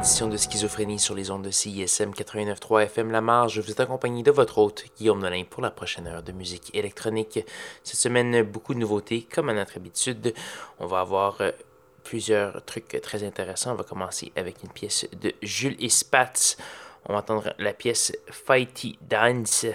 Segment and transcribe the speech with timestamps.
[0.00, 3.56] édition de Schizophrénie sur les ondes de CISM 89.3 FM La Marge.
[3.56, 6.74] Je vous ai accompagné de votre hôte, Guillaume Nolin, pour la prochaine heure de musique
[6.74, 7.44] électronique.
[7.84, 10.32] Cette semaine, beaucoup de nouveautés, comme à notre habitude.
[10.78, 11.50] On va avoir euh,
[12.02, 13.72] plusieurs trucs très intéressants.
[13.72, 16.56] On va commencer avec une pièce de Jules Espatz.
[17.04, 19.66] On va entendre la pièce Fighty Dance.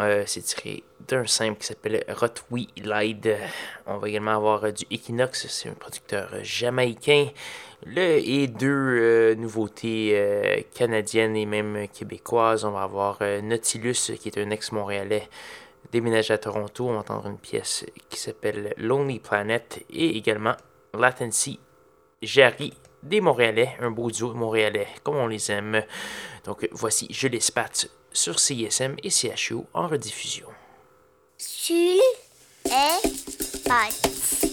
[0.00, 3.36] Euh, c'est tiré d'un simple qui s'appelle Rotwe Lied.
[3.86, 7.28] On va également avoir euh, du Equinox, c'est un producteur jamaïcain.
[7.86, 12.64] Le, et deux euh, nouveautés canadiennes et même québécoises.
[12.64, 15.28] On va avoir Nautilus, qui est un ex-montréalais
[15.90, 16.88] déménagé à Toronto.
[16.88, 20.56] On va entendre une pièce qui s'appelle Lonely Planet et également
[20.92, 21.58] Latency
[22.22, 25.82] Jerry des Montréalais, un beau duo montréalais comme on les aime.
[26.44, 30.48] Donc voici Je les spatte sur CISM et CHU en rediffusion.
[31.38, 32.00] Jules
[32.66, 34.49] et.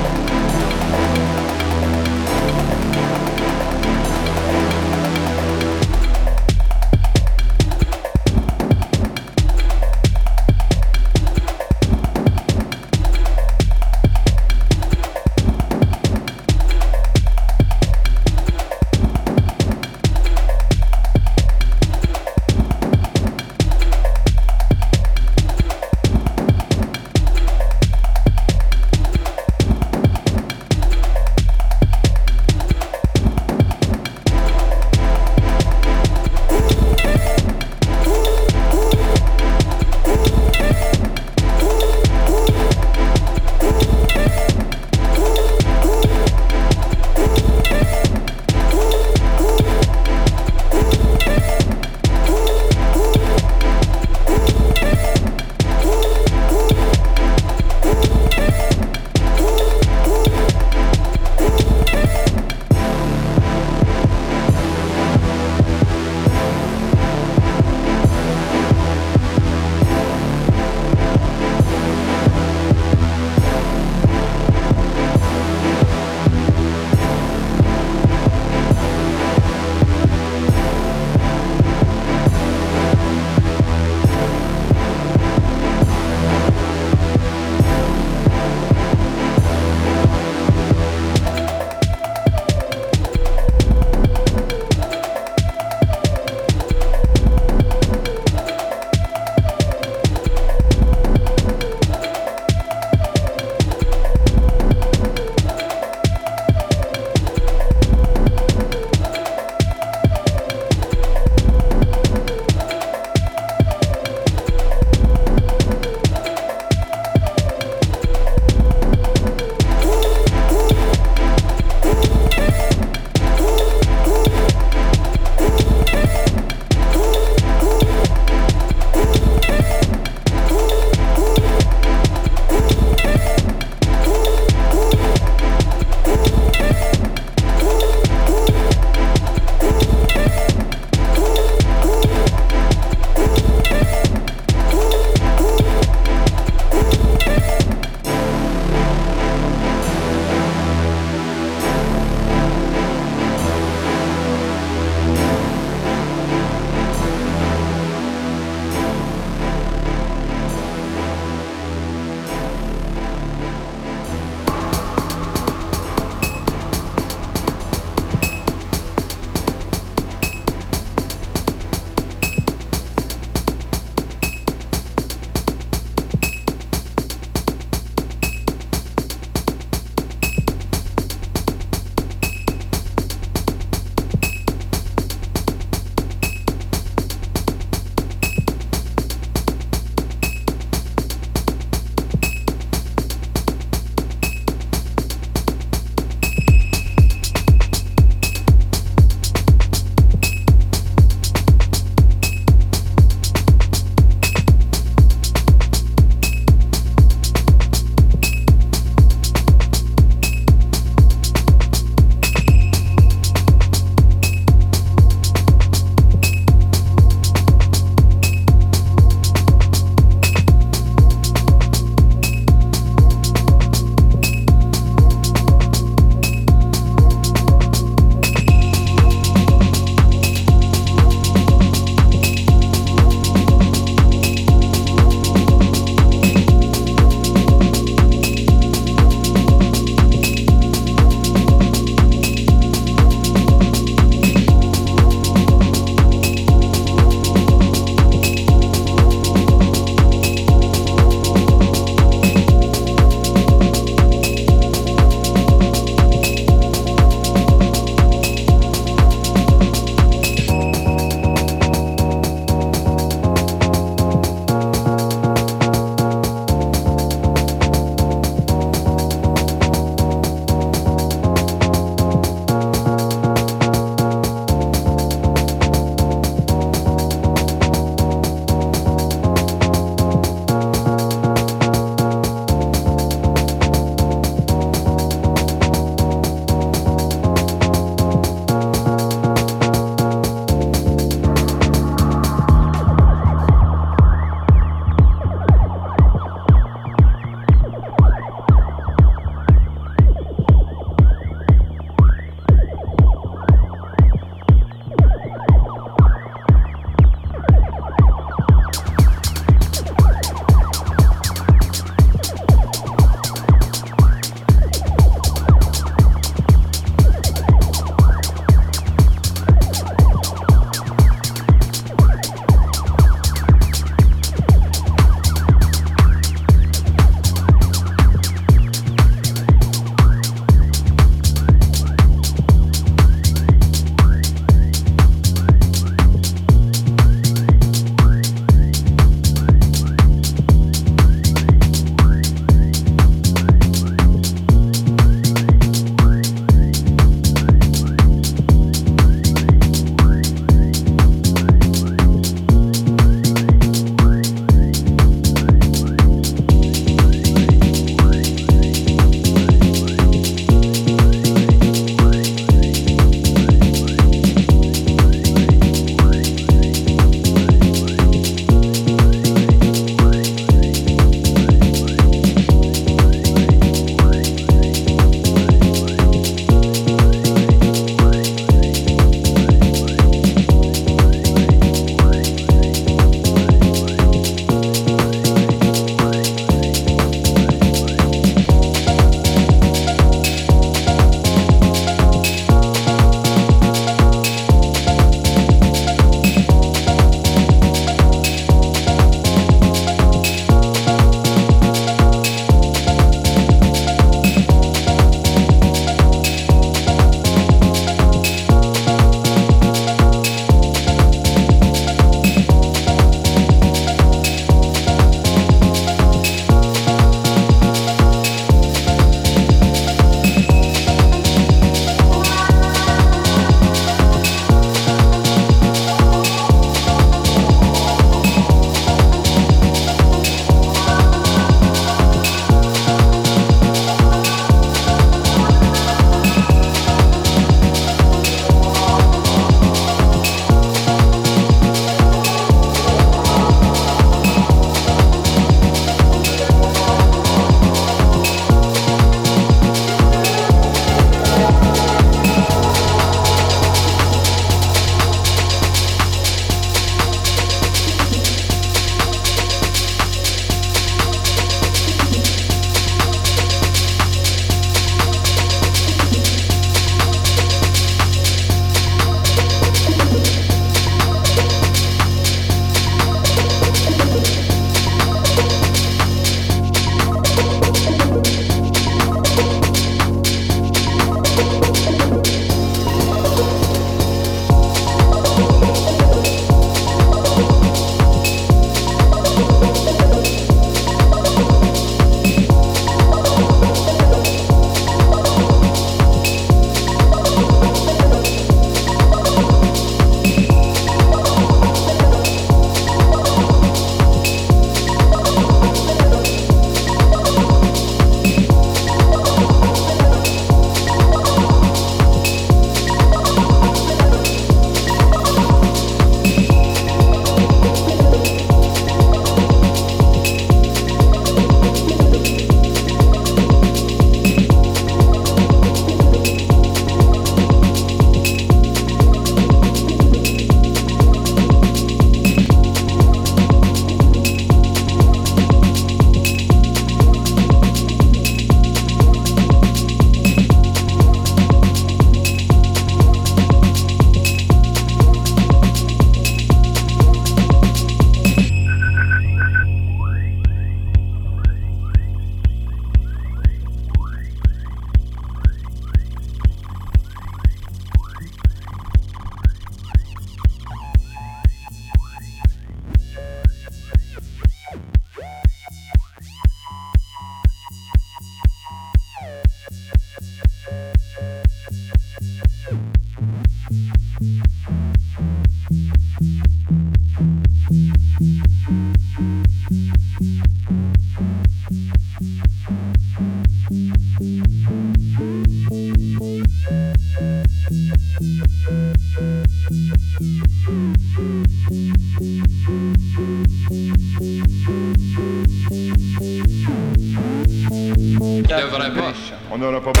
[599.63, 600.00] On n'aura pas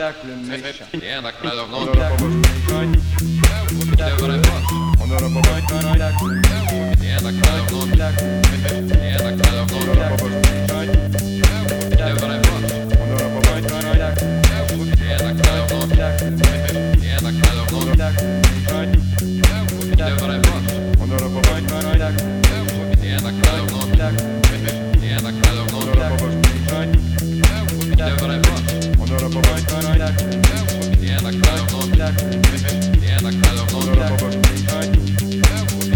[0.00, 0.86] tak le méchant.
[0.94, 1.92] Rien à croire dans le
[7.00, 7.84] Rien à croire dans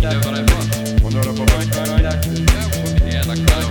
[0.04, 1.14] mida parem on.
[1.14, 3.63] on olla pomaatia aidata.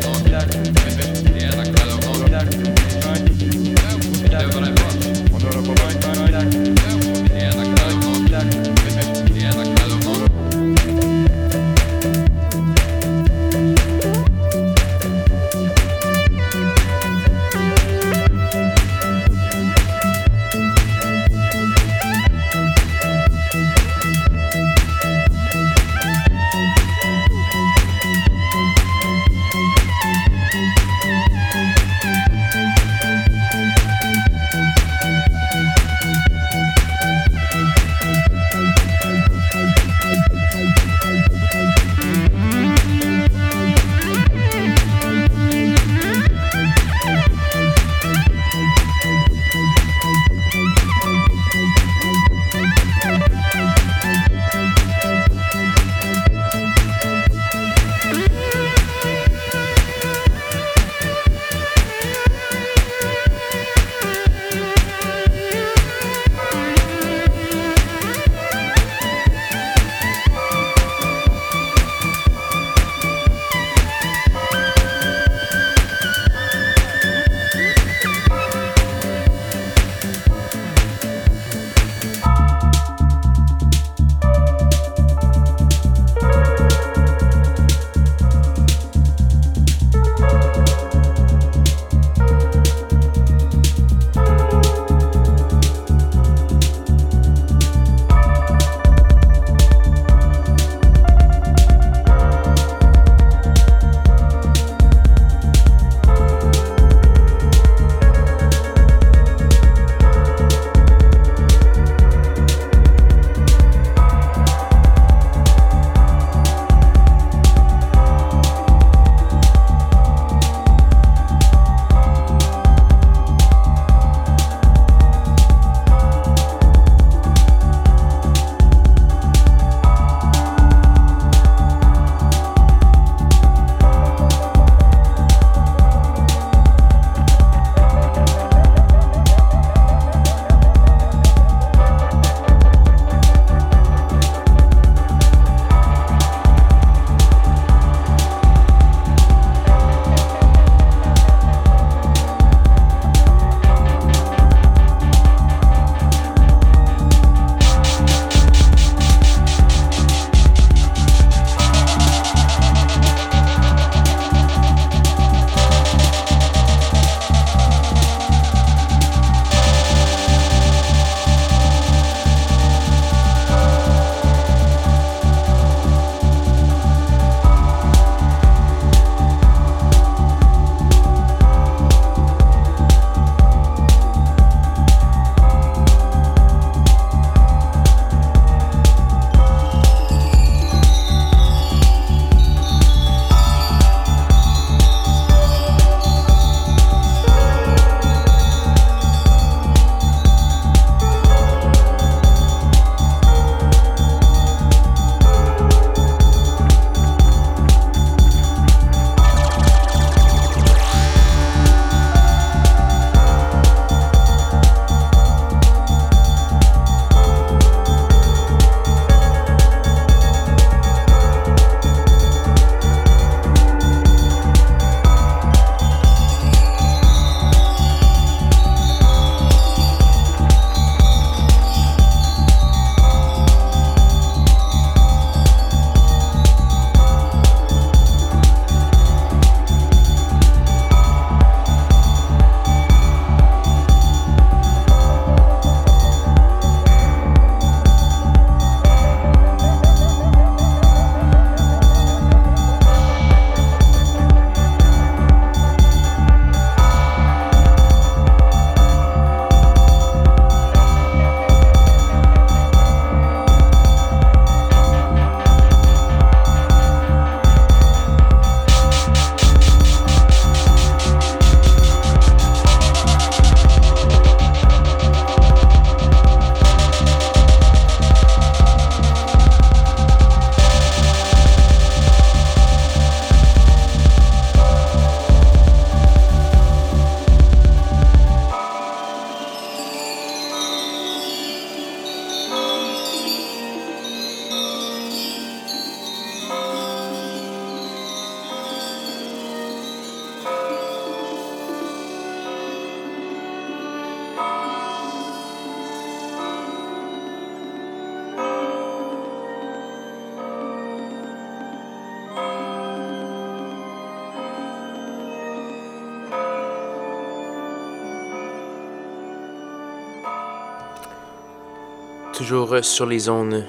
[322.34, 323.63] Toujours sur les zones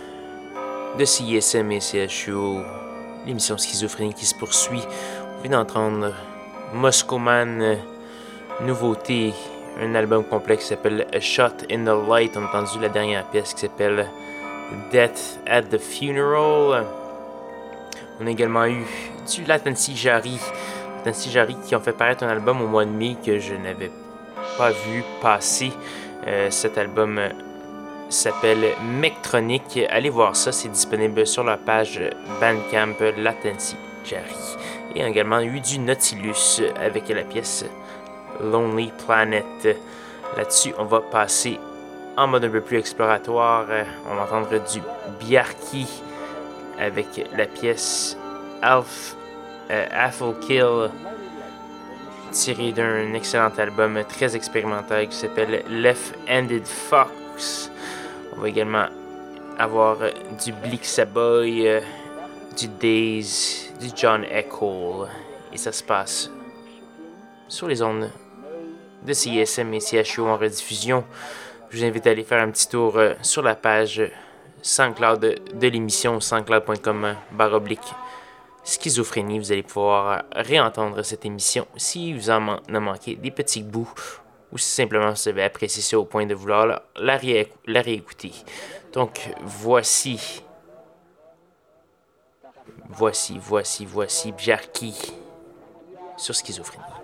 [0.98, 2.33] de CISM et CHU,
[3.27, 4.81] l'émission Schizophrénie qui se poursuit.
[5.38, 6.14] On vient d'entendre
[6.72, 7.77] Moscow Man,
[8.62, 9.35] nouveauté,
[9.79, 12.37] un album complexe qui s'appelle A Shot in the Light.
[12.38, 14.07] On a entendu la dernière pièce qui s'appelle
[14.90, 16.87] Death at the Funeral.
[18.18, 18.83] On a également eu
[19.31, 20.40] du Latency Jari.
[21.05, 23.90] Latency Jari qui ont fait paraître un album au mois de mai que je n'avais
[24.57, 25.70] pas vu passer.
[26.27, 27.20] Euh, cet album
[28.08, 29.80] s'appelle Mectronic.
[29.90, 32.00] Allez voir ça, c'est disponible sur la page
[32.40, 34.56] Bandcamp Latency Jari.
[34.94, 37.64] Et également eu du Nautilus avec la pièce
[38.40, 39.78] Lonely Planet.
[40.36, 41.58] Là-dessus, on va passer
[42.16, 43.66] en mode un peu plus exploratoire.
[44.10, 44.80] On va entendre du
[45.20, 45.86] Biarki
[46.78, 48.16] avec la pièce
[48.62, 49.16] Alf,
[49.70, 50.90] euh, Kill
[52.34, 56.66] tiré d'un excellent album très expérimental qui s'appelle Left-Handed
[58.37, 58.87] On va également
[59.59, 59.99] avoir
[60.44, 61.81] du Bleak Saboy, euh,
[62.57, 65.07] du Days, du John Echo.
[65.53, 66.31] Et ça se passe
[67.49, 68.11] sur les ondes
[69.07, 71.05] de CISM et CHU en rediffusion.
[71.70, 74.03] Je vous invite à aller faire un petit tour euh, sur la page
[74.62, 75.20] SoundCloud
[75.55, 77.94] de l'émission, soundcloud.com baroblique
[78.64, 79.38] schizophrénie.
[79.38, 83.92] Vous allez pouvoir réentendre cette émission si vous en a manqué des petits bouts
[84.54, 88.32] ou si simplement vous avez apprécié ça au point de vouloir la, la, réécouter.
[88.92, 90.42] Donc voici,
[92.88, 94.94] voici, voici, voici Bjarki
[96.16, 97.03] sur schizophrénie.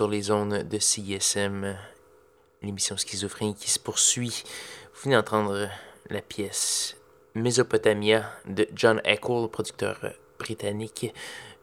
[0.00, 1.76] Sur les zones de CISM,
[2.62, 4.44] l'émission Schizophrénie qui se poursuit.
[4.94, 5.68] Vous venez d'entendre
[6.08, 6.96] la pièce
[7.34, 9.98] Mesopotamia de John Eccles, producteur
[10.38, 11.12] britannique.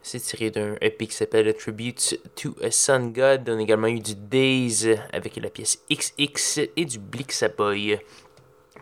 [0.02, 3.50] C'est tiré d'un EP qui s'appelle Tribute to a Sun God.
[3.50, 7.98] On a également eu du Days avec la pièce XX et du Blixaboy.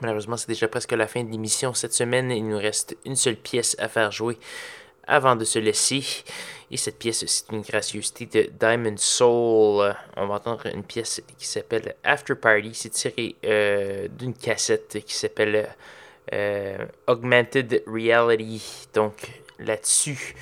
[0.02, 1.72] Malheureusement, c'est déjà presque la fin de l'émission.
[1.72, 4.36] Cette semaine, il nous reste une seule pièce à faire jouer
[5.06, 6.04] avant de se laisser.
[6.70, 9.94] Et cette pièce, c'est une gracieuseté de Diamond Soul.
[10.16, 12.72] On va entendre une pièce qui s'appelle After Party.
[12.74, 15.68] C'est tiré euh, d'une cassette qui s'appelle
[16.32, 18.88] euh, Augmented Reality.
[18.94, 20.34] Donc là-dessus,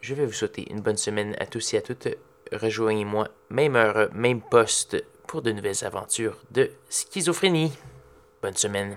[0.00, 2.08] je vais vous souhaiter une bonne semaine à tous et à toutes.
[2.52, 7.72] Rejoignez-moi, même heure, même poste, pour de nouvelles aventures de schizophrénie.
[8.42, 8.96] Bonne semaine.